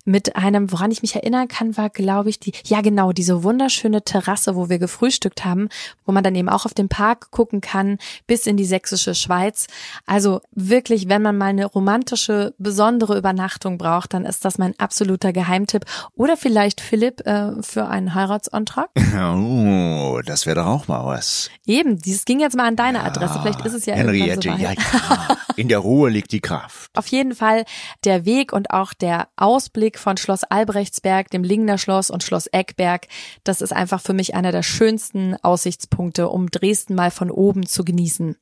mit 0.05 0.35
einem, 0.35 0.71
woran 0.71 0.91
ich 0.91 1.01
mich 1.01 1.15
erinnern 1.15 1.47
kann, 1.47 1.77
war, 1.77 1.89
glaube 1.89 2.29
ich, 2.29 2.39
die, 2.39 2.53
ja 2.65 2.81
genau, 2.81 3.13
diese 3.13 3.43
wunderschöne 3.43 4.03
Terrasse, 4.03 4.55
wo 4.55 4.69
wir 4.69 4.79
gefrühstückt 4.79 5.45
haben, 5.45 5.69
wo 6.05 6.11
man 6.11 6.23
dann 6.23 6.35
eben 6.35 6.49
auch 6.49 6.65
auf 6.65 6.73
den 6.73 6.89
Park 6.89 7.31
gucken 7.31 7.61
kann, 7.61 7.97
bis 8.27 8.45
in 8.47 8.57
die 8.57 8.65
sächsische 8.65 9.15
Schweiz. 9.15 9.67
Also 10.05 10.41
wirklich, 10.51 11.07
wenn 11.07 11.21
man 11.21 11.37
mal 11.37 11.47
eine 11.47 11.65
romantische, 11.65 12.53
besondere 12.57 13.17
Übernachtung 13.17 13.77
braucht, 13.77 14.13
dann 14.13 14.25
ist 14.25 14.43
das 14.45 14.57
mein 14.57 14.77
absoluter 14.79 15.31
Geheimtipp. 15.31 15.85
Oder 16.15 16.35
vielleicht 16.37 16.81
Philipp 16.81 17.25
äh, 17.25 17.61
für 17.61 17.87
einen 17.87 18.13
Heiratsantrag. 18.13 18.89
Oh, 19.23 20.19
das 20.25 20.45
wäre 20.45 20.57
doch 20.57 20.65
auch 20.65 20.87
mal 20.87 21.05
was. 21.05 21.49
Eben, 21.65 21.97
dieses 21.97 22.25
ging 22.25 22.39
jetzt 22.39 22.55
mal 22.55 22.67
an 22.67 22.75
deine 22.75 23.03
Adresse. 23.03 23.42
Vielleicht 23.43 23.65
ist 23.65 23.73
es 23.73 23.85
ja 23.85 23.95
Henriette, 23.95 24.41
so 24.41 24.57
ja, 24.57 24.71
ja. 24.71 25.37
In 25.55 25.67
der 25.67 25.79
Ruhe 25.79 26.09
liegt 26.09 26.31
die 26.31 26.39
Kraft. 26.39 26.89
Auf 26.95 27.07
jeden 27.07 27.35
Fall 27.35 27.65
der 28.03 28.25
Weg 28.25 28.53
und 28.53 28.71
auch 28.71 28.93
der 28.93 29.27
Ausblick 29.35 29.99
von 29.99 30.17
Schloss 30.17 30.43
Albrechtsberg, 30.43 31.29
dem 31.29 31.43
Lingner 31.43 31.77
Schloss 31.77 32.09
und 32.09 32.23
Schloss 32.23 32.47
Eckberg, 32.47 33.07
das 33.43 33.61
ist 33.61 33.73
einfach 33.73 34.01
für 34.01 34.13
mich 34.13 34.35
einer 34.35 34.51
der 34.51 34.63
schönsten 34.63 35.35
Aussichtspunkte, 35.43 36.29
um 36.29 36.49
Dresden 36.49 36.95
mal 36.95 37.11
von 37.11 37.29
oben 37.29 37.65
zu 37.65 37.83
genießen. 37.83 38.35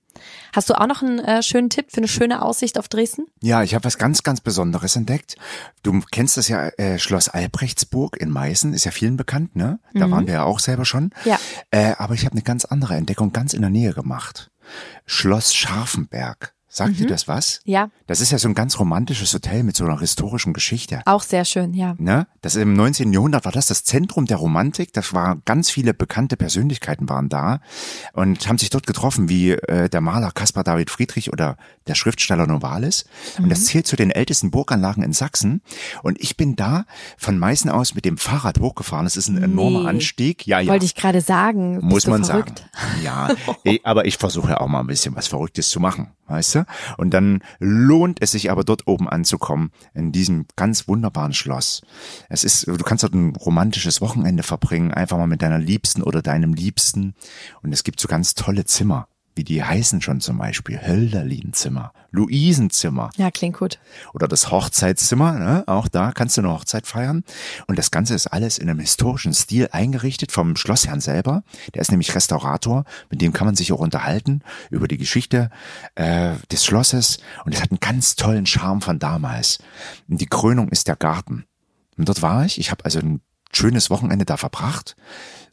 Hast 0.53 0.69
du 0.69 0.73
auch 0.73 0.87
noch 0.87 1.01
einen 1.01 1.19
äh, 1.19 1.41
schönen 1.41 1.69
Tipp 1.69 1.87
für 1.89 1.97
eine 1.97 2.07
schöne 2.07 2.41
Aussicht 2.41 2.77
auf 2.77 2.87
Dresden? 2.87 3.27
Ja, 3.41 3.63
ich 3.63 3.73
habe 3.73 3.85
was 3.85 3.97
ganz, 3.97 4.23
ganz 4.23 4.41
Besonderes 4.41 4.95
entdeckt. 4.95 5.37
Du 5.83 6.01
kennst 6.11 6.37
das 6.37 6.47
ja, 6.47 6.67
äh, 6.77 6.99
Schloss 6.99 7.29
Albrechtsburg 7.29 8.17
in 8.17 8.29
Meißen, 8.29 8.73
ist 8.73 8.83
ja 8.83 8.91
vielen 8.91 9.17
bekannt, 9.17 9.55
ne? 9.55 9.79
Da 9.93 10.07
mhm. 10.07 10.11
waren 10.11 10.27
wir 10.27 10.33
ja 10.33 10.43
auch 10.43 10.59
selber 10.59 10.85
schon. 10.85 11.11
Ja. 11.25 11.39
Äh, 11.71 11.93
aber 11.97 12.13
ich 12.13 12.25
habe 12.25 12.33
eine 12.33 12.41
ganz 12.41 12.65
andere 12.65 12.95
Entdeckung 12.95 13.31
ganz 13.31 13.53
in 13.53 13.61
der 13.61 13.69
Nähe 13.69 13.93
gemacht. 13.93 14.51
Schloss 15.05 15.53
Scharfenberg. 15.53 16.53
Sagt 16.73 16.93
mhm. 16.93 16.97
dir 16.99 17.07
das 17.07 17.27
was? 17.27 17.59
Ja. 17.65 17.89
Das 18.07 18.21
ist 18.21 18.31
ja 18.31 18.37
so 18.37 18.47
ein 18.47 18.53
ganz 18.53 18.79
romantisches 18.79 19.33
Hotel 19.33 19.63
mit 19.63 19.75
so 19.75 19.83
einer 19.83 19.99
historischen 19.99 20.53
Geschichte. 20.53 21.01
Auch 21.05 21.21
sehr 21.21 21.43
schön, 21.43 21.73
ja. 21.73 21.95
Ne? 21.97 22.27
Das 22.39 22.55
im 22.55 22.71
19. 22.71 23.11
Jahrhundert 23.11 23.43
war 23.43 23.51
das 23.51 23.65
das 23.65 23.83
Zentrum 23.83 24.25
der 24.25 24.37
Romantik. 24.37 24.93
Das 24.93 25.13
war 25.13 25.35
ganz 25.43 25.69
viele 25.69 25.93
bekannte 25.93 26.37
Persönlichkeiten 26.37 27.09
waren 27.09 27.27
da 27.27 27.59
und 28.13 28.47
haben 28.47 28.57
sich 28.57 28.69
dort 28.69 28.87
getroffen, 28.87 29.27
wie 29.27 29.51
äh, 29.51 29.89
der 29.89 29.99
Maler 29.99 30.31
Caspar 30.31 30.63
David 30.63 30.89
Friedrich 30.89 31.33
oder 31.33 31.57
der 31.87 31.95
Schriftsteller 31.95 32.47
Novalis. 32.47 33.03
Mhm. 33.37 33.43
Und 33.43 33.49
das 33.49 33.59
mhm. 33.59 33.65
zählt 33.65 33.87
zu 33.87 33.97
den 33.97 34.09
ältesten 34.09 34.49
Burganlagen 34.49 35.03
in 35.03 35.11
Sachsen. 35.11 35.61
Und 36.03 36.21
ich 36.21 36.37
bin 36.37 36.55
da 36.55 36.85
von 37.17 37.37
Meißen 37.37 37.69
aus 37.69 37.95
mit 37.95 38.05
dem 38.05 38.17
Fahrrad 38.17 38.61
hochgefahren. 38.61 39.05
Das 39.05 39.17
ist 39.17 39.27
ein 39.27 39.43
enormer 39.43 39.81
nee. 39.81 39.89
Anstieg. 39.89 40.47
Ja, 40.47 40.61
ja. 40.61 40.71
Wollte 40.71 40.85
ich 40.85 40.95
gerade 40.95 41.19
sagen. 41.19 41.79
Muss 41.81 42.07
man 42.07 42.23
verrückt? 42.23 42.63
sagen. 42.71 43.03
Ja, 43.03 43.29
aber 43.83 44.05
ich 44.05 44.17
versuche 44.17 44.51
ja 44.51 44.61
auch 44.61 44.69
mal 44.69 44.79
ein 44.79 44.87
bisschen 44.87 45.13
was 45.17 45.27
Verrücktes 45.27 45.67
zu 45.67 45.81
machen 45.81 46.11
weißt 46.31 46.55
du? 46.55 46.65
Und 46.97 47.13
dann 47.13 47.43
lohnt 47.59 48.21
es 48.21 48.31
sich 48.31 48.51
aber 48.51 48.63
dort 48.63 48.87
oben 48.87 49.07
anzukommen, 49.09 49.71
in 49.93 50.11
diesem 50.11 50.45
ganz 50.55 50.87
wunderbaren 50.87 51.33
Schloss. 51.33 51.81
Es 52.29 52.43
ist, 52.43 52.67
du 52.67 52.77
kannst 52.77 53.03
dort 53.03 53.13
ein 53.13 53.35
romantisches 53.35 54.01
Wochenende 54.01 54.43
verbringen, 54.43 54.91
einfach 54.91 55.17
mal 55.17 55.27
mit 55.27 55.41
deiner 55.41 55.59
Liebsten 55.59 56.01
oder 56.01 56.21
deinem 56.21 56.53
Liebsten. 56.53 57.15
Und 57.61 57.71
es 57.73 57.83
gibt 57.83 57.99
so 57.99 58.07
ganz 58.07 58.33
tolle 58.33 58.65
Zimmer 58.65 59.07
wie 59.35 59.43
die 59.43 59.63
heißen 59.63 60.01
schon 60.01 60.19
zum 60.19 60.37
Beispiel, 60.37 60.79
Hölderlinzimmer, 60.81 61.93
Luisenzimmer. 62.11 63.09
Ja, 63.15 63.31
klingt 63.31 63.57
gut. 63.57 63.79
Oder 64.13 64.27
das 64.27 64.51
Hochzeitszimmer, 64.51 65.33
ne? 65.33 65.63
auch 65.67 65.87
da 65.87 66.11
kannst 66.11 66.37
du 66.37 66.41
eine 66.41 66.51
Hochzeit 66.51 66.85
feiern. 66.85 67.23
Und 67.67 67.79
das 67.79 67.91
Ganze 67.91 68.13
ist 68.13 68.27
alles 68.27 68.57
in 68.57 68.69
einem 68.69 68.79
historischen 68.79 69.33
Stil 69.33 69.69
eingerichtet 69.71 70.31
vom 70.31 70.55
Schlossherrn 70.55 70.99
selber. 70.99 71.43
Der 71.73 71.81
ist 71.81 71.91
nämlich 71.91 72.13
Restaurator, 72.13 72.83
mit 73.09 73.21
dem 73.21 73.31
kann 73.33 73.45
man 73.45 73.55
sich 73.55 73.71
auch 73.71 73.79
unterhalten 73.79 74.41
über 74.69 74.87
die 74.87 74.97
Geschichte 74.97 75.49
äh, 75.95 76.33
des 76.51 76.65
Schlosses. 76.65 77.19
Und 77.45 77.53
es 77.53 77.61
hat 77.61 77.71
einen 77.71 77.79
ganz 77.79 78.15
tollen 78.15 78.45
Charme 78.45 78.81
von 78.81 78.99
damals. 78.99 79.59
Und 80.09 80.19
die 80.19 80.27
Krönung 80.27 80.69
ist 80.69 80.87
der 80.87 80.97
Garten. 80.97 81.45
Und 81.97 82.09
dort 82.09 82.21
war 82.21 82.45
ich. 82.45 82.59
Ich 82.59 82.71
habe 82.71 82.83
also 82.83 82.99
ein 82.99 83.21
schönes 83.53 83.89
Wochenende 83.89 84.25
da 84.25 84.37
verbracht. 84.37 84.95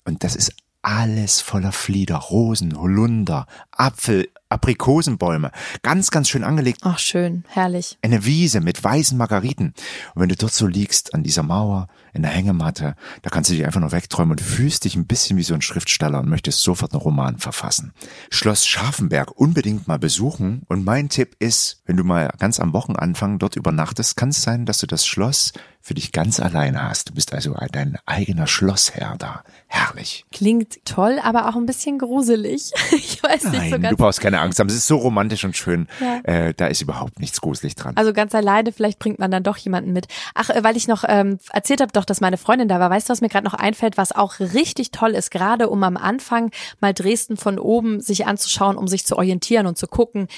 Und 0.04 0.25
das 0.25 0.35
ist 0.35 0.52
alles 0.88 1.42
voller 1.42 1.73
Flieder, 1.73 2.16
Rosen, 2.16 2.80
Holunder, 2.80 3.47
Apfel, 3.73 4.28
Aprikosenbäume. 4.49 5.50
Ganz, 5.83 6.11
ganz 6.11 6.28
schön 6.28 6.45
angelegt. 6.45 6.81
Ach, 6.83 6.99
schön, 6.99 7.45
herrlich. 7.49 7.99
Eine 8.02 8.25
Wiese 8.25 8.61
mit 8.61 8.83
weißen 8.83 9.17
Margariten. 9.17 9.75
Und 10.14 10.23
wenn 10.23 10.28
du 10.28 10.37
dort 10.37 10.52
so 10.52 10.67
liegst, 10.67 11.14
an 11.14 11.23
dieser 11.23 11.43
Mauer, 11.43 11.88
in 12.12 12.23
der 12.23 12.31
Hängematte, 12.31 12.95
da 13.23 13.31
kannst 13.31 13.50
du 13.50 13.55
dich 13.55 13.64
einfach 13.64 13.81
nur 13.81 13.93
wegträumen 13.93 14.33
und 14.33 14.40
fühlst 14.40 14.85
dich 14.85 14.97
ein 14.97 15.07
bisschen 15.07 15.37
wie 15.37 15.43
so 15.43 15.55
ein 15.55 15.62
Schriftsteller 15.62 16.21
und 16.21 16.28
möchtest 16.28 16.62
sofort 16.62 16.93
einen 16.93 17.02
Roman 17.02 17.38
verfassen. 17.38 17.93
Schloss 18.31 18.67
Scharfenberg 18.67 19.33
unbedingt 19.37 19.87
mal 19.87 19.99
besuchen. 19.99 20.62
Und 20.69 20.85
mein 20.85 21.09
Tipp 21.09 21.37
ist, 21.38 21.83
wenn 21.87 21.97
du 21.97 22.05
mal 22.05 22.31
ganz 22.38 22.61
am 22.61 22.73
Wochenanfang 22.73 23.38
dort 23.38 23.57
übernachtest, 23.57 24.17
kann 24.17 24.31
es 24.31 24.43
sein, 24.43 24.67
dass 24.67 24.78
du 24.78 24.87
das 24.87 25.07
Schloss 25.07 25.52
für 25.81 25.95
dich 25.95 26.12
ganz 26.12 26.40
alleine 26.40 26.83
hast. 26.83 27.09
Du 27.09 27.14
bist 27.14 27.33
also 27.33 27.55
dein 27.73 27.99
eigener 28.05 28.47
Schlossherr 28.47 29.17
da. 29.19 29.43
Herrlich. 29.69 30.26
Klingt 30.33 30.85
toll, 30.85 31.19
aber 31.23 31.49
auch 31.49 31.57
ein 31.57 31.67
bisschen 31.67 31.99
gruselig. 31.99 32.73
Ich 32.99 33.23
weiß 33.23 33.45
Nein, 33.45 33.52
nicht 33.52 33.71
so 33.71 33.78
ganz. 33.78 33.90
Du 33.90 33.97
brauchst 33.97 34.21
keine 34.21 34.38
Angst 34.40 34.59
haben. 34.59 34.68
Es 34.68 34.75
ist 34.75 34.87
so 34.87 34.97
romantisch 34.97 35.45
und 35.45 35.57
schön. 35.57 35.88
Ja. 36.00 36.21
Äh, 36.25 36.54
da 36.54 36.66
ist 36.66 36.83
überhaupt 36.83 37.21
nichts 37.21 37.40
gruselig 37.40 37.75
dran. 37.75 37.97
Also 37.97 38.12
ganz 38.12 38.35
alleine, 38.35 38.73
vielleicht 38.73 38.99
bringt 38.99 39.18
man 39.18 39.30
dann 39.30 39.42
doch 39.42 39.57
jemanden 39.57 39.92
mit. 39.92 40.07
Ach, 40.35 40.50
äh, 40.50 40.62
weil 40.64 40.76
ich 40.76 40.88
noch 40.88 41.04
ähm, 41.07 41.38
erzählt 41.52 41.80
habe, 41.80 41.92
doch, 41.92 42.04
dass 42.04 42.21
meine 42.21 42.37
Freundin 42.37 42.68
da 42.68 42.80
war. 42.80 42.90
Weißt 42.90 43.09
du, 43.09 43.12
was 43.12 43.21
mir 43.21 43.28
gerade 43.28 43.45
noch 43.45 43.54
einfällt, 43.54 43.97
was 43.97 44.12
auch 44.12 44.40
richtig 44.40 44.90
toll 44.90 45.11
ist, 45.11 45.30
gerade 45.30 45.68
um 45.68 45.83
am 45.83 45.97
Anfang 45.97 46.50
mal 46.80 46.95
Dresden 46.95 47.37
von 47.37 47.59
oben 47.59 48.00
sich 48.00 48.26
anzuschauen, 48.26 48.76
um 48.76 48.88
sich 48.88 49.04
zu 49.04 49.16
orientieren 49.16 49.66
und 49.66 49.78
zu 49.78 49.87
gucken, 49.87 50.28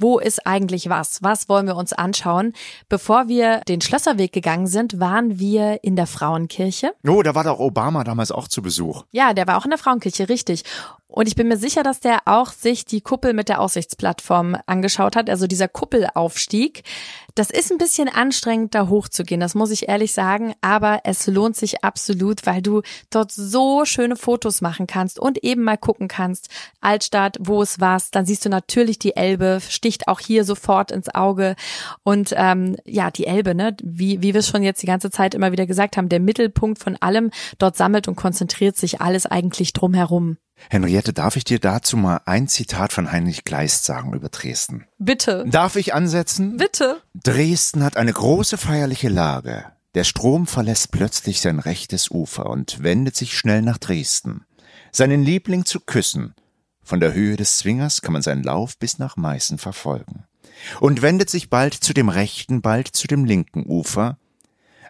wo 0.00 0.18
ist 0.18 0.46
eigentlich 0.46 0.88
was? 0.88 1.22
Was 1.22 1.48
wollen 1.48 1.66
wir 1.66 1.76
uns 1.76 1.92
anschauen? 1.92 2.54
Bevor 2.88 3.28
wir 3.28 3.60
den 3.68 3.82
Schlösserweg 3.82 4.32
gegangen 4.32 4.66
sind, 4.66 4.98
waren 4.98 5.38
wir 5.38 5.84
in 5.84 5.94
der 5.94 6.06
Frauenkirche. 6.06 6.92
Oh, 7.06 7.22
da 7.22 7.34
war 7.34 7.44
doch 7.44 7.58
Obama 7.58 8.02
damals 8.02 8.32
auch 8.32 8.48
zu 8.48 8.62
Besuch. 8.62 9.04
Ja, 9.10 9.34
der 9.34 9.46
war 9.46 9.58
auch 9.58 9.64
in 9.64 9.70
der 9.70 9.78
Frauenkirche, 9.78 10.30
richtig. 10.30 10.64
Und 11.10 11.28
ich 11.28 11.34
bin 11.34 11.48
mir 11.48 11.58
sicher, 11.58 11.82
dass 11.82 12.00
der 12.00 12.20
auch 12.24 12.52
sich 12.52 12.84
die 12.84 13.02
Kuppel 13.02 13.34
mit 13.34 13.48
der 13.48 13.60
Aussichtsplattform 13.60 14.56
angeschaut 14.66 15.16
hat, 15.16 15.28
also 15.28 15.46
dieser 15.46 15.68
Kuppelaufstieg. 15.68 16.82
Das 17.34 17.50
ist 17.50 17.70
ein 17.70 17.78
bisschen 17.78 18.08
anstrengend, 18.08 18.74
da 18.74 18.88
hochzugehen, 18.88 19.40
das 19.40 19.54
muss 19.54 19.70
ich 19.70 19.88
ehrlich 19.88 20.12
sagen, 20.12 20.54
aber 20.62 21.00
es 21.04 21.26
lohnt 21.26 21.56
sich 21.56 21.84
absolut, 21.84 22.44
weil 22.44 22.60
du 22.60 22.82
dort 23.08 23.30
so 23.30 23.84
schöne 23.84 24.16
Fotos 24.16 24.60
machen 24.60 24.88
kannst 24.88 25.18
und 25.18 25.44
eben 25.44 25.62
mal 25.62 25.78
gucken 25.78 26.08
kannst, 26.08 26.48
Altstadt, 26.80 27.36
wo 27.40 27.62
es 27.62 27.78
war, 27.78 28.00
dann 28.10 28.26
siehst 28.26 28.44
du 28.44 28.48
natürlich 28.48 28.98
die 28.98 29.16
Elbe, 29.16 29.60
Stich 29.68 29.90
sticht 29.90 30.08
auch 30.08 30.20
hier 30.20 30.44
sofort 30.44 30.92
ins 30.92 31.12
Auge. 31.12 31.56
Und 32.04 32.32
ähm, 32.36 32.76
ja, 32.84 33.10
die 33.10 33.26
Elbe, 33.26 33.56
ne, 33.56 33.76
wie, 33.82 34.22
wie 34.22 34.34
wir 34.34 34.40
es 34.40 34.48
schon 34.48 34.62
jetzt 34.62 34.82
die 34.82 34.86
ganze 34.86 35.10
Zeit 35.10 35.34
immer 35.34 35.50
wieder 35.50 35.66
gesagt 35.66 35.96
haben, 35.96 36.08
der 36.08 36.20
Mittelpunkt 36.20 36.78
von 36.78 36.96
allem, 36.96 37.30
dort 37.58 37.76
sammelt 37.76 38.06
und 38.06 38.14
konzentriert 38.14 38.76
sich 38.76 39.00
alles 39.00 39.26
eigentlich 39.26 39.72
drumherum. 39.72 40.36
Henriette, 40.68 41.12
darf 41.12 41.36
ich 41.36 41.44
dir 41.44 41.58
dazu 41.58 41.96
mal 41.96 42.20
ein 42.26 42.48
Zitat 42.48 42.92
von 42.92 43.10
Heinrich 43.10 43.44
Kleist 43.44 43.84
sagen 43.84 44.12
über 44.12 44.28
Dresden? 44.28 44.86
Bitte. 44.98 45.44
Darf 45.48 45.76
ich 45.76 45.94
ansetzen? 45.94 46.56
Bitte. 46.56 47.00
Dresden 47.14 47.82
hat 47.82 47.96
eine 47.96 48.12
große 48.12 48.58
feierliche 48.58 49.08
Lage. 49.08 49.64
Der 49.94 50.04
Strom 50.04 50.46
verlässt 50.46 50.92
plötzlich 50.92 51.40
sein 51.40 51.58
rechtes 51.58 52.10
Ufer 52.10 52.46
und 52.46 52.82
wendet 52.82 53.16
sich 53.16 53.36
schnell 53.36 53.62
nach 53.62 53.78
Dresden. 53.78 54.44
Seinen 54.92 55.24
Liebling 55.24 55.64
zu 55.64 55.80
küssen. 55.80 56.34
Von 56.82 57.00
der 57.00 57.12
Höhe 57.12 57.36
des 57.36 57.56
Zwingers 57.56 58.02
kann 58.02 58.12
man 58.12 58.22
seinen 58.22 58.42
Lauf 58.42 58.78
bis 58.78 58.98
nach 58.98 59.16
Meißen 59.16 59.58
verfolgen. 59.58 60.24
Und 60.80 61.02
wendet 61.02 61.30
sich 61.30 61.50
bald 61.50 61.74
zu 61.74 61.94
dem 61.94 62.08
rechten, 62.08 62.60
bald 62.60 62.88
zu 62.88 63.08
dem 63.08 63.24
linken 63.24 63.64
Ufer, 63.66 64.18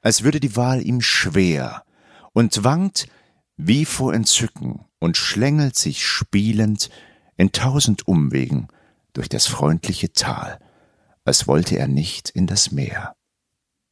als 0.03 0.23
würde 0.23 0.41
die 0.41 0.57
Wahl 0.57 0.85
ihm 0.85 1.00
schwer 1.00 1.85
und 2.33 2.65
wankt 2.65 3.09
wie 3.57 3.85
vor 3.85 4.15
Entzücken 4.15 4.85
und 5.00 5.16
schlängelt 5.16 5.75
sich 5.75 6.07
spielend 6.07 6.90
in 7.37 7.50
tausend 7.50 8.07
Umwegen 8.07 8.69
durch 9.12 9.28
das 9.28 9.47
freundliche 9.47 10.12
Tal, 10.12 10.61
als 11.25 11.49
wollte 11.49 11.76
er 11.76 11.88
nicht 11.88 12.30
in 12.30 12.47
das 12.47 12.71
Meer. 12.71 13.14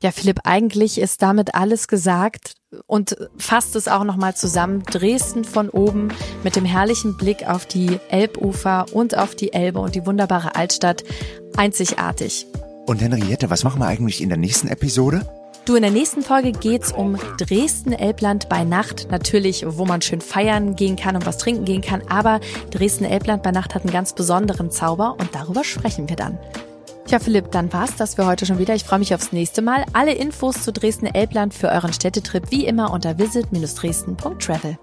Ja, 0.01 0.13
Philipp, 0.13 0.43
eigentlich 0.45 1.01
ist 1.01 1.23
damit 1.23 1.57
alles 1.57 1.89
gesagt 1.89 2.55
und 2.87 3.17
fasst 3.37 3.75
es 3.75 3.89
auch 3.89 4.05
nochmal 4.05 4.37
zusammen. 4.37 4.85
Dresden 4.85 5.43
von 5.43 5.69
oben 5.71 6.11
mit 6.45 6.55
dem 6.55 6.65
herrlichen 6.65 7.17
Blick 7.17 7.49
auf 7.49 7.67
die 7.67 7.99
Elbufer 8.09 8.87
und 8.93 9.19
auf 9.19 9.35
die 9.35 9.53
Elbe 9.53 9.81
und 9.81 9.97
die 9.97 10.07
wunderbare 10.07 10.55
Altstadt. 10.55 11.03
Einzigartig. 11.57 12.47
Und 12.87 13.03
Henriette, 13.03 13.51
was 13.51 13.65
machen 13.65 13.81
wir 13.81 13.87
eigentlich 13.87 14.21
in 14.23 14.29
der 14.29 14.39
nächsten 14.39 14.69
Episode? 14.69 15.27
Du, 15.69 15.77
in 15.77 15.83
der 15.83 15.91
nächsten 15.91 16.23
Folge 16.23 16.53
geht's 16.53 16.93
um 16.93 17.19
Dresden-Elbland 17.37 18.49
bei 18.49 18.65
Nacht. 18.65 19.09
Natürlich, 19.11 19.67
wo 19.69 19.85
man 19.85 20.01
schön 20.01 20.23
feiern 20.23 20.77
gehen 20.77 20.97
kann 20.97 21.15
und 21.15 21.27
was 21.27 21.37
trinken 21.37 21.67
gehen 21.67 21.83
kann. 21.83 22.01
Aber 22.09 22.41
Dresden-Elbland 22.71 23.43
bei 23.43 23.51
Nacht 23.51 23.75
hat 23.75 23.83
einen 23.83 23.93
ganz 23.93 24.15
besonderen 24.15 24.71
Zauber 24.71 25.17
und 25.21 25.35
darüber 25.35 25.65
sprechen 25.65 26.09
wir 26.09 26.17
dann. 26.17 26.39
Ja, 27.09 27.19
Philipp, 27.19 27.51
dann 27.51 27.71
war's 27.71 27.97
das 27.97 28.15
für 28.15 28.25
heute 28.25 28.47
schon 28.47 28.59
wieder. 28.59 28.75
Ich 28.75 28.85
freue 28.85 28.99
mich 28.99 29.15
aufs 29.15 29.33
nächste 29.33 29.61
Mal. 29.61 29.85
Alle 29.93 30.15
Infos 30.15 30.63
zu 30.63 30.73
Dresden-Elbland 30.73 31.53
für 31.53 31.69
euren 31.69 31.93
Städtetrip 31.93 32.51
wie 32.51 32.65
immer 32.65 32.91
unter 32.91 33.19
visit-dresden.travel. 33.19 34.79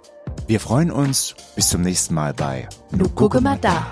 Wir 0.46 0.60
freuen 0.60 0.92
uns. 0.92 1.34
Bis 1.56 1.70
zum 1.70 1.82
nächsten 1.82 2.14
Mal 2.14 2.36
bei 2.36 2.70
Nu 2.92 3.10
gucke 3.10 3.42
mal 3.42 3.58
da. 3.60 3.88